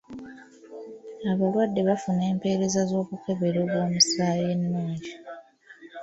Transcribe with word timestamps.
Abalwadde 1.31 1.81
bafuna 1.89 2.23
empereza 2.31 2.79
z'okukeberebwa 2.89 3.77
omusaayi 3.85 4.45
ennungi. 4.53 5.11